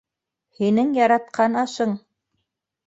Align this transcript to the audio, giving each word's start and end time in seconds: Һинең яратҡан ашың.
Һинең 0.61 0.89
яратҡан 1.01 1.63
ашың. 1.67 1.97